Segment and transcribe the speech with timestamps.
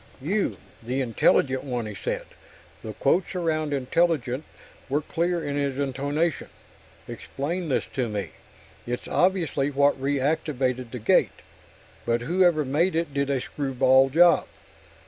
[0.19, 2.25] "You the 'intelligent' one," he said.
[2.83, 4.45] The quotes around 'intelligent'
[4.89, 6.49] were clear in his intonation.
[7.07, 8.31] "Explain this to me.
[8.87, 11.41] It's obviously what reactivated the gate
[12.03, 14.47] but whoever made it did a screwball job.